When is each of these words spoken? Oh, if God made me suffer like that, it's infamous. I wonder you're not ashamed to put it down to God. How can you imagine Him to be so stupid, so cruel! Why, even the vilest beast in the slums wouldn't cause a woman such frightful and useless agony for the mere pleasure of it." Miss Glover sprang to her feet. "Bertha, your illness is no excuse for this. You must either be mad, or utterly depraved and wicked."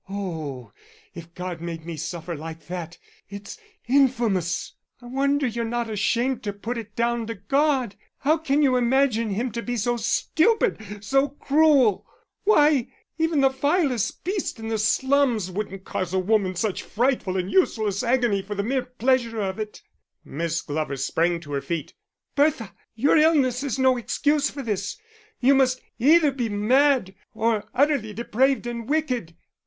Oh, 0.09 0.71
if 1.13 1.31
God 1.35 1.61
made 1.61 1.85
me 1.85 1.95
suffer 1.95 2.35
like 2.35 2.65
that, 2.65 2.97
it's 3.29 3.59
infamous. 3.87 4.73
I 4.99 5.05
wonder 5.05 5.45
you're 5.45 5.63
not 5.63 5.91
ashamed 5.91 6.41
to 6.41 6.53
put 6.53 6.79
it 6.79 6.95
down 6.95 7.27
to 7.27 7.35
God. 7.35 7.95
How 8.17 8.39
can 8.39 8.63
you 8.63 8.77
imagine 8.77 9.29
Him 9.29 9.51
to 9.51 9.61
be 9.61 9.77
so 9.77 9.97
stupid, 9.97 11.03
so 11.05 11.29
cruel! 11.29 12.07
Why, 12.45 12.87
even 13.19 13.41
the 13.41 13.49
vilest 13.49 14.23
beast 14.23 14.57
in 14.57 14.69
the 14.69 14.79
slums 14.79 15.51
wouldn't 15.51 15.83
cause 15.85 16.15
a 16.15 16.17
woman 16.17 16.55
such 16.55 16.81
frightful 16.81 17.37
and 17.37 17.51
useless 17.51 18.01
agony 18.01 18.41
for 18.41 18.55
the 18.55 18.63
mere 18.63 18.85
pleasure 18.85 19.39
of 19.39 19.59
it." 19.59 19.83
Miss 20.25 20.63
Glover 20.63 20.97
sprang 20.97 21.39
to 21.41 21.53
her 21.53 21.61
feet. 21.61 21.93
"Bertha, 22.35 22.73
your 22.95 23.17
illness 23.17 23.61
is 23.61 23.77
no 23.77 23.97
excuse 23.97 24.49
for 24.49 24.63
this. 24.63 24.97
You 25.39 25.53
must 25.53 25.79
either 25.99 26.31
be 26.31 26.49
mad, 26.49 27.13
or 27.35 27.65
utterly 27.75 28.13
depraved 28.13 28.65
and 28.65 28.89
wicked." 28.89 29.35